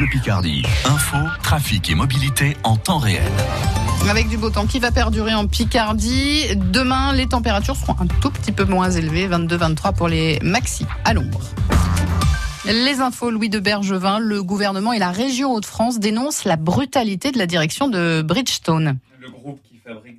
Bleu 0.00 0.08
Picardie. 0.08 0.62
Info, 0.86 1.18
trafic 1.42 1.90
et 1.90 1.94
mobilité 1.94 2.56
en 2.62 2.74
temps 2.78 2.96
réel. 2.96 3.20
Avec 4.08 4.30
du 4.30 4.38
beau 4.38 4.48
temps 4.48 4.64
qui 4.64 4.78
va 4.78 4.90
perdurer 4.90 5.34
en 5.34 5.46
Picardie. 5.46 6.46
Demain, 6.56 7.12
les 7.12 7.26
températures 7.26 7.76
seront 7.76 7.96
un 8.00 8.06
tout 8.06 8.30
petit 8.30 8.50
peu 8.50 8.64
moins 8.64 8.90
élevées, 8.90 9.28
22-23 9.28 9.94
pour 9.94 10.08
les 10.08 10.38
maxi 10.40 10.86
à 11.04 11.12
l'ombre. 11.12 11.42
Les 12.64 13.00
infos, 13.00 13.30
Louis 13.30 13.50
de 13.50 13.58
Bergevin, 13.58 14.20
le 14.20 14.42
gouvernement 14.42 14.94
et 14.94 14.98
la 14.98 15.10
région 15.10 15.52
Hauts-de-France 15.52 15.98
dénoncent 15.98 16.44
la 16.46 16.56
brutalité 16.56 17.30
de 17.30 17.36
la 17.36 17.44
direction 17.44 17.86
de 17.88 18.22
Bridgestone. 18.22 18.96
Le 19.20 19.28
groupe 19.28 19.60
qui 19.68 19.69
fabrique 19.69 19.69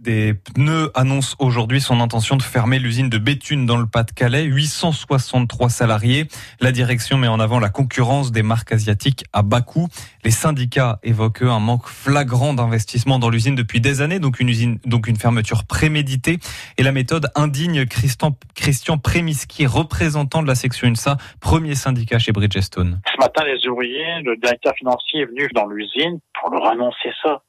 des 0.00 0.32
pneus 0.32 0.90
annonce 0.94 1.36
aujourd'hui 1.38 1.80
son 1.80 2.00
intention 2.00 2.36
de 2.36 2.42
fermer 2.42 2.78
l'usine 2.78 3.10
de 3.10 3.18
Béthune 3.18 3.66
dans 3.66 3.76
le 3.76 3.86
Pas-de-Calais. 3.86 4.44
863 4.44 5.68
salariés. 5.68 6.26
La 6.60 6.72
direction 6.72 7.18
met 7.18 7.28
en 7.28 7.38
avant 7.38 7.60
la 7.60 7.68
concurrence 7.68 8.32
des 8.32 8.42
marques 8.42 8.72
asiatiques 8.72 9.24
à 9.34 9.42
bas 9.42 9.60
coût. 9.60 9.88
Les 10.24 10.30
syndicats 10.30 10.98
évoquent 11.02 11.42
un 11.42 11.60
manque 11.60 11.86
flagrant 11.86 12.54
d'investissement 12.54 13.18
dans 13.18 13.28
l'usine 13.28 13.54
depuis 13.54 13.80
des 13.80 14.00
années, 14.00 14.20
donc 14.20 14.40
une 14.40 15.16
fermeture 15.18 15.64
préméditée. 15.64 16.38
Et 16.78 16.82
la 16.82 16.92
méthode 16.92 17.28
indigne 17.34 17.84
Christian, 17.84 18.34
Christian 18.54 18.96
Prémiski, 18.96 19.66
représentant 19.66 20.42
de 20.42 20.46
la 20.46 20.54
section 20.54 20.88
UNSA, 20.88 21.18
premier 21.40 21.74
syndicat 21.74 22.18
chez 22.18 22.32
Bridgestone. 22.32 23.02
Ce 23.12 23.18
matin, 23.20 23.44
les 23.44 23.68
ouvriers, 23.68 24.22
le 24.24 24.36
directeur 24.36 24.74
financier 24.76 25.20
est 25.20 25.26
venu 25.26 25.48
dans 25.54 25.66
l'usine 25.66 26.20
pour 26.40 26.50
leur 26.52 26.66
annoncer 26.68 27.10
ça. 27.22 27.42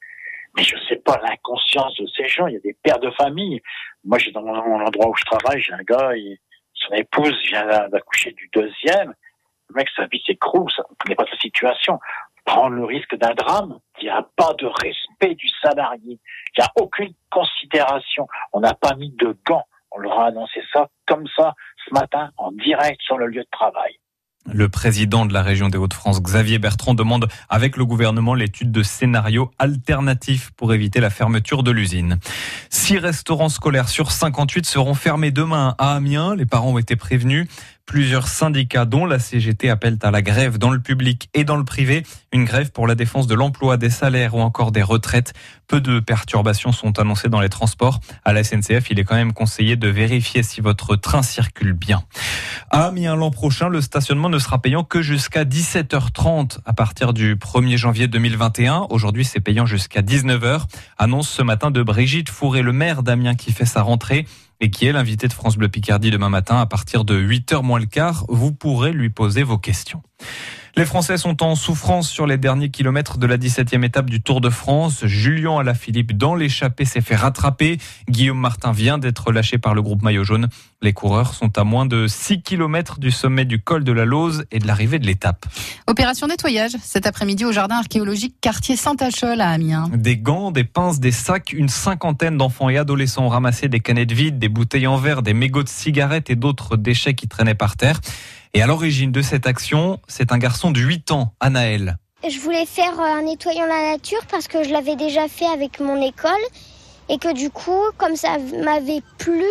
Mais 0.54 0.62
je 0.62 0.76
sais 0.88 0.96
pas 0.96 1.18
l'inconscience 1.22 1.94
de 1.96 2.06
ces 2.06 2.28
gens. 2.28 2.46
Il 2.46 2.54
y 2.54 2.56
a 2.56 2.60
des 2.60 2.76
pères 2.82 3.00
de 3.00 3.10
famille. 3.12 3.60
Moi, 4.04 4.18
j'ai 4.18 4.32
dans 4.32 4.42
mon 4.42 4.54
endroit 4.54 5.08
où 5.08 5.14
je 5.16 5.24
travaille, 5.24 5.60
j'ai 5.60 5.72
un 5.72 5.82
gars, 5.82 6.12
son 6.74 6.94
épouse 6.94 7.40
vient 7.46 7.88
d'accoucher 7.88 8.32
du 8.32 8.50
deuxième. 8.52 9.14
Le 9.68 9.74
mec, 9.74 9.88
sa 9.96 10.06
vie 10.06 10.22
s'écroule. 10.26 10.70
Ça 10.74 10.82
ne 10.90 10.94
connaît 10.96 11.14
pas 11.14 11.26
sa 11.30 11.38
situation. 11.38 11.98
Prendre 12.44 12.74
le 12.74 12.84
risque 12.84 13.14
d'un 13.16 13.34
drame. 13.34 13.78
Il 14.00 14.04
n'y 14.04 14.10
a 14.10 14.26
pas 14.36 14.52
de 14.54 14.66
respect 14.66 15.34
du 15.34 15.48
salarié. 15.62 16.18
Il 16.56 16.60
n'y 16.60 16.64
a 16.64 16.72
aucune 16.76 17.14
considération. 17.30 18.26
On 18.52 18.60
n'a 18.60 18.74
pas 18.74 18.94
mis 18.96 19.10
de 19.12 19.36
gants. 19.46 19.66
On 19.92 19.98
leur 19.98 20.18
a 20.18 20.26
annoncé 20.26 20.62
ça 20.72 20.88
comme 21.06 21.26
ça 21.36 21.54
ce 21.86 21.94
matin 21.94 22.30
en 22.36 22.50
direct 22.52 23.00
sur 23.02 23.18
le 23.18 23.26
lieu 23.26 23.42
de 23.42 23.50
travail. 23.50 23.96
Le 24.50 24.68
président 24.68 25.24
de 25.24 25.32
la 25.32 25.42
région 25.42 25.68
des 25.68 25.78
Hauts-de-France, 25.78 26.20
Xavier 26.20 26.58
Bertrand, 26.58 26.94
demande 26.94 27.28
avec 27.48 27.76
le 27.76 27.86
gouvernement 27.86 28.34
l'étude 28.34 28.72
de 28.72 28.82
scénarios 28.82 29.52
alternatifs 29.58 30.50
pour 30.56 30.74
éviter 30.74 31.00
la 31.00 31.10
fermeture 31.10 31.62
de 31.62 31.70
l'usine. 31.70 32.18
Six 32.68 32.98
restaurants 32.98 33.48
scolaires 33.48 33.88
sur 33.88 34.10
58 34.10 34.66
seront 34.66 34.94
fermés 34.94 35.30
demain 35.30 35.76
à 35.78 35.94
Amiens. 35.94 36.34
Les 36.34 36.44
parents 36.44 36.72
ont 36.72 36.78
été 36.78 36.96
prévenus. 36.96 37.46
Plusieurs 37.86 38.28
syndicats, 38.28 38.84
dont 38.84 39.06
la 39.06 39.18
CGT, 39.18 39.68
appellent 39.68 39.98
à 40.02 40.10
la 40.10 40.22
grève 40.22 40.56
dans 40.56 40.70
le 40.70 40.80
public 40.80 41.28
et 41.34 41.44
dans 41.44 41.56
le 41.56 41.64
privé. 41.64 42.04
Une 42.32 42.44
grève 42.44 42.70
pour 42.70 42.86
la 42.86 42.94
défense 42.94 43.26
de 43.26 43.34
l'emploi, 43.34 43.76
des 43.76 43.90
salaires 43.90 44.34
ou 44.34 44.40
encore 44.40 44.72
des 44.72 44.82
retraites. 44.82 45.34
Peu 45.66 45.80
de 45.80 46.00
perturbations 46.00 46.72
sont 46.72 46.98
annoncées 46.98 47.28
dans 47.28 47.40
les 47.40 47.48
transports. 47.48 48.00
À 48.24 48.32
la 48.32 48.44
SNCF, 48.44 48.90
il 48.90 48.98
est 48.98 49.04
quand 49.04 49.16
même 49.16 49.32
conseillé 49.32 49.76
de 49.76 49.88
vérifier 49.88 50.42
si 50.42 50.60
votre 50.60 50.96
train 50.96 51.22
circule 51.22 51.72
bien. 51.72 52.02
À 52.70 52.86
Amiens, 52.86 53.16
l'an 53.16 53.30
prochain, 53.30 53.68
le 53.68 53.80
stationnement 53.80 54.28
ne 54.28 54.38
sera 54.38 54.60
payant 54.62 54.84
que 54.84 55.02
jusqu'à 55.02 55.44
17h30 55.44 56.58
à 56.64 56.72
partir 56.72 57.12
du 57.12 57.36
1er 57.36 57.76
janvier 57.76 58.06
2021. 58.06 58.86
Aujourd'hui, 58.90 59.24
c'est 59.24 59.40
payant 59.40 59.66
jusqu'à 59.66 60.02
19h. 60.02 60.62
Annonce 60.98 61.28
ce 61.28 61.42
matin 61.42 61.70
de 61.70 61.82
Brigitte 61.82 62.30
Fourré, 62.30 62.62
le 62.62 62.72
maire 62.72 63.02
d'Amiens 63.02 63.34
qui 63.34 63.52
fait 63.52 63.66
sa 63.66 63.82
rentrée 63.82 64.26
et 64.62 64.70
qui 64.70 64.86
est 64.86 64.92
l'invité 64.92 65.26
de 65.26 65.32
France 65.32 65.56
Bleu 65.56 65.68
Picardie 65.68 66.12
demain 66.12 66.28
matin 66.28 66.60
à 66.60 66.66
partir 66.66 67.04
de 67.04 67.20
8h 67.20 67.62
moins 67.62 67.80
le 67.80 67.86
quart. 67.86 68.24
Vous 68.28 68.52
pourrez 68.52 68.92
lui 68.92 69.10
poser 69.10 69.42
vos 69.42 69.58
questions. 69.58 70.02
Les 70.74 70.86
Français 70.86 71.18
sont 71.18 71.42
en 71.42 71.54
souffrance 71.54 72.08
sur 72.08 72.26
les 72.26 72.38
derniers 72.38 72.70
kilomètres 72.70 73.18
de 73.18 73.26
la 73.26 73.36
17e 73.36 73.84
étape 73.84 74.08
du 74.08 74.22
Tour 74.22 74.40
de 74.40 74.48
France. 74.48 75.04
Julien 75.04 75.58
Alaphilippe, 75.58 76.16
dans 76.16 76.34
l'échappée, 76.34 76.86
s'est 76.86 77.02
fait 77.02 77.14
rattraper. 77.14 77.76
Guillaume 78.08 78.38
Martin 78.38 78.72
vient 78.72 78.96
d'être 78.96 79.32
lâché 79.32 79.58
par 79.58 79.74
le 79.74 79.82
groupe 79.82 80.02
Maillot 80.02 80.24
Jaune. 80.24 80.48
Les 80.80 80.94
coureurs 80.94 81.34
sont 81.34 81.58
à 81.58 81.64
moins 81.64 81.84
de 81.84 82.06
6 82.06 82.40
km 82.40 83.00
du 83.00 83.10
sommet 83.10 83.44
du 83.44 83.60
col 83.60 83.84
de 83.84 83.92
la 83.92 84.06
Lose 84.06 84.46
et 84.50 84.60
de 84.60 84.66
l'arrivée 84.66 84.98
de 84.98 85.04
l'étape. 85.04 85.44
Opération 85.86 86.26
nettoyage 86.26 86.72
cet 86.82 87.06
après-midi 87.06 87.44
au 87.44 87.52
jardin 87.52 87.76
archéologique 87.76 88.36
quartier 88.40 88.74
Saint-Achol 88.74 89.42
à 89.42 89.50
Amiens. 89.50 89.90
Des 89.92 90.16
gants, 90.16 90.52
des 90.52 90.64
pinces, 90.64 91.00
des 91.00 91.12
sacs, 91.12 91.52
une 91.52 91.68
cinquantaine 91.68 92.38
d'enfants 92.38 92.70
et 92.70 92.78
adolescents 92.78 93.26
ont 93.26 93.28
ramassé 93.28 93.68
des 93.68 93.80
canettes 93.80 94.12
vides, 94.12 94.38
des 94.38 94.48
bouteilles 94.48 94.86
en 94.86 94.96
verre, 94.96 95.20
des 95.20 95.34
mégots 95.34 95.64
de 95.64 95.68
cigarettes 95.68 96.30
et 96.30 96.34
d'autres 96.34 96.78
déchets 96.78 97.12
qui 97.12 97.28
traînaient 97.28 97.54
par 97.54 97.76
terre. 97.76 98.00
Et 98.54 98.60
à 98.60 98.66
l'origine 98.66 99.12
de 99.12 99.22
cette 99.22 99.46
action, 99.46 99.98
c'est 100.08 100.30
un 100.30 100.36
garçon 100.36 100.70
de 100.70 100.78
8 100.78 101.10
ans, 101.12 101.32
Anaël. 101.40 101.96
Je 102.28 102.38
voulais 102.38 102.66
faire 102.66 103.00
un 103.00 103.22
nettoyant 103.22 103.64
la 103.64 103.92
nature 103.92 104.20
parce 104.30 104.46
que 104.46 104.62
je 104.62 104.68
l'avais 104.68 104.94
déjà 104.94 105.26
fait 105.26 105.46
avec 105.46 105.80
mon 105.80 106.02
école 106.02 106.32
et 107.08 107.16
que 107.16 107.32
du 107.32 107.48
coup, 107.48 107.80
comme 107.96 108.14
ça 108.14 108.36
m'avait 108.62 109.00
plu 109.16 109.46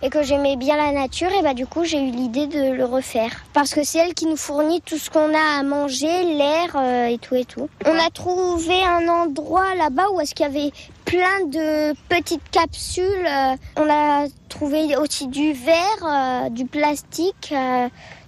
et 0.00 0.08
que 0.08 0.22
j'aimais 0.22 0.56
bien 0.56 0.76
la 0.76 0.92
nature, 0.92 1.30
et 1.38 1.42
bah 1.42 1.54
du 1.54 1.66
coup 1.66 1.84
j'ai 1.84 1.98
eu 1.98 2.10
l'idée 2.10 2.46
de 2.46 2.70
le 2.72 2.84
refaire 2.84 3.30
parce 3.52 3.74
que 3.74 3.82
c'est 3.82 3.98
elle 3.98 4.14
qui 4.14 4.26
nous 4.26 4.36
fournit 4.36 4.82
tout 4.82 4.98
ce 4.98 5.10
qu'on 5.10 5.34
a 5.34 5.58
à 5.58 5.62
manger, 5.62 6.24
l'air 6.24 6.76
euh, 6.76 7.06
et 7.06 7.18
tout 7.18 7.34
et 7.34 7.44
tout. 7.44 7.68
On 7.84 7.98
a 7.98 8.10
trouvé 8.10 8.82
un 8.82 9.06
endroit 9.08 9.74
là-bas 9.74 10.04
où 10.12 10.20
est-ce 10.20 10.34
qu'il 10.34 10.44
y 10.44 10.48
avait 10.48 10.72
plein 11.04 11.46
de 11.46 11.94
petites 12.08 12.48
capsules. 12.50 13.04
Euh, 13.04 13.56
on 13.76 13.90
a 13.90 14.26
trouvé 14.48 14.96
aussi 14.96 15.28
du 15.28 15.52
verre, 15.52 16.04
euh, 16.04 16.48
du 16.50 16.64
plastique 16.64 17.52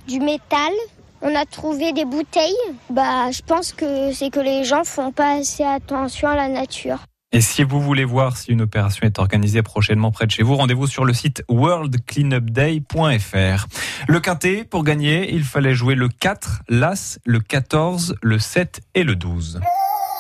du 0.08 0.18
métal. 0.18 0.72
On 1.22 1.36
a 1.36 1.44
trouvé 1.44 1.92
des 1.92 2.04
bouteilles. 2.04 2.56
Bah, 2.90 3.30
je 3.30 3.42
pense 3.42 3.72
que 3.72 4.12
c'est 4.12 4.30
que 4.30 4.40
les 4.40 4.64
gens 4.64 4.82
font 4.84 5.12
pas 5.12 5.38
assez 5.38 5.62
attention 5.62 6.26
à 6.28 6.34
la 6.34 6.48
nature. 6.48 6.98
Et 7.30 7.42
si 7.42 7.62
vous 7.62 7.78
voulez 7.80 8.06
voir 8.06 8.38
si 8.38 8.52
une 8.52 8.62
opération 8.62 9.06
est 9.06 9.18
organisée 9.18 9.62
prochainement 9.62 10.10
près 10.10 10.24
de 10.26 10.30
chez 10.30 10.42
vous, 10.42 10.56
rendez-vous 10.56 10.86
sur 10.86 11.04
le 11.04 11.12
site 11.12 11.44
worldcleanupday.fr. 11.50 13.66
Le 14.08 14.20
quintet, 14.20 14.64
pour 14.64 14.82
gagner, 14.82 15.30
il 15.34 15.44
fallait 15.44 15.74
jouer 15.74 15.94
le 15.94 16.08
4, 16.08 16.62
l'As, 16.70 17.18
le 17.26 17.40
14, 17.40 18.14
le 18.22 18.38
7 18.38 18.80
et 18.94 19.04
le 19.04 19.14
12. 19.14 19.60